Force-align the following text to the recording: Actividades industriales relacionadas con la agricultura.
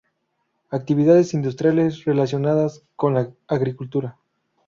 Actividades 0.71 1.35
industriales 1.35 2.05
relacionadas 2.05 2.81
con 2.95 3.13
la 3.13 3.29
agricultura. 3.47 4.17